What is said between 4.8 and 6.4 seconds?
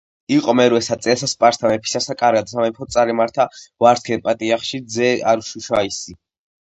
ძჱ არშუშაჲსი.